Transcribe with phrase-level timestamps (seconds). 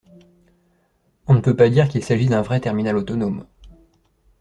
[1.27, 3.45] On ne peut pas dire qu'il s'agit d'un vrai terminal autonome.